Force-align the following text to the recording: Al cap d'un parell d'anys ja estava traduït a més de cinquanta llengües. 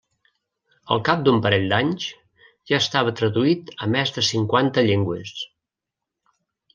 Al 0.93 1.01
cap 1.09 1.19
d'un 1.25 1.35
parell 1.45 1.67
d'anys 1.73 2.07
ja 2.71 2.79
estava 2.83 3.13
traduït 3.19 3.69
a 3.87 3.93
més 3.97 4.15
de 4.19 4.23
cinquanta 4.31 4.85
llengües. 4.89 5.35